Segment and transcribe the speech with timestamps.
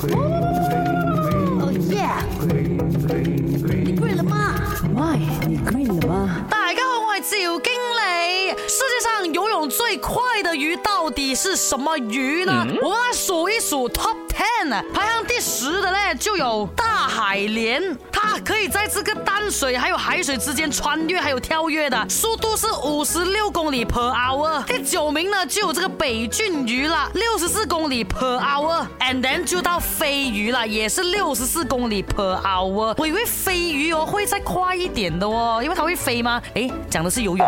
[0.00, 0.35] これ
[11.06, 12.52] 到底是什么鱼呢？
[12.58, 24.64] 我们来数一数 top ten 排行第十的呢就有大海鲢，它可以在这个淡水还有海水之间穿越，还有跳跃的速度是五十六公里 per hour。
[24.64, 32.92] 第九名呢就有这个北郡鱼了，六十四公里 per hour，and then 就到飞鱼了，也是六十四公里 per hour。
[32.98, 36.42] 我以为飞鱼哦会再快一点的哦，因为它会飞吗？
[36.56, 37.46] 哎，讲的是游泳。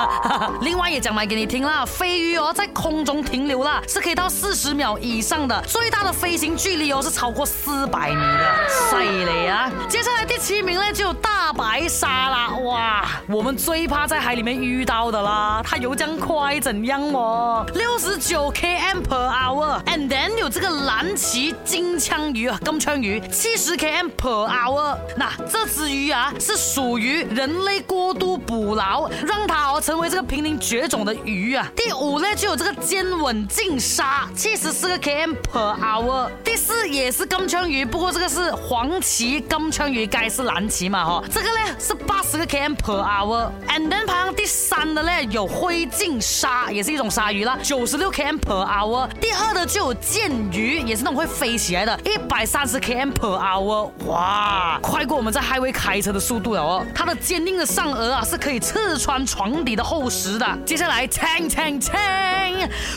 [0.60, 2.89] 另外也讲埋给你听啦，飞鱼哦在空。
[2.90, 9.70] 空中停留了是可以到四十秒以上的，最大的飞行距离哦是超过四百米的，犀利啊！
[9.88, 12.39] 接下来第七名呢就大白鲨啦。
[12.70, 17.66] 哇，我们最怕在海里面遇到的啦，它游将快怎样哦？
[17.74, 24.96] 六十九 km per hour，and then 有这个蓝鳍金枪鱼啊，金枪鱼七十 km per hour。
[25.16, 31.68] 那这只鱼啊，是属于人类过度捕捞，让它哦成为这个濒临绝种的鱼啊。
[31.74, 36.28] 第五呢，就有这个尖吻金鲨，七十四个 km per hour。
[36.44, 41.24] 第四也是金枪鱼，不过这个是黄鳍金枪鱼，该是蓝鳍嘛哈？
[41.32, 42.59] 这个呢是八十个 km。
[42.60, 49.08] km per hour，and then 排行第三的嘞有灰烬鲨，也是一种鲨鱼啦，九十六 km per hour。
[49.20, 53.90] 第二的就有剑鱼，也是那种会飞起来的，一百三十 km per hour。
[54.06, 56.86] 哇，快过我们在 highway 开车的速度了哦。
[56.94, 60.46] 它的坚硬的上颚啊是可以刺穿床底的厚实的。
[60.66, 61.90] 接下来，切切切！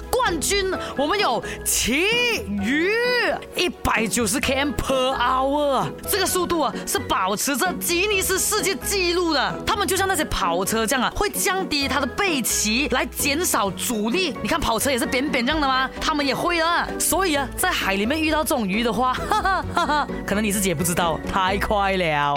[0.10, 2.02] 冠军，我们有旗
[2.48, 2.90] 鱼，
[3.56, 9.62] 一百九十 km per hour，这个速度啊是保持着吉尼斯世界纪录的。
[9.66, 14.34] 他们就像那些跑车这样啊，会降低它的背鳍来减少阻力。
[14.42, 15.90] 你看跑车也是扁扁这样的吗？
[16.00, 16.88] 他们也会啊。
[17.00, 22.34] 所以啊，在海里面遇到这种鱼的话，哈哈，可能你自己也不知道，太快了。